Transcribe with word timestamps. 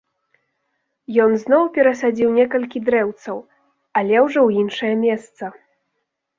Ён 1.25 1.31
зноў 1.43 1.63
перасадзіў 1.75 2.33
некалькі 2.39 2.83
дрэўцаў, 2.89 3.37
але 4.03 4.15
ўжо 4.27 4.37
ў 4.47 4.67
іншае 4.67 4.93
месца. 5.07 5.43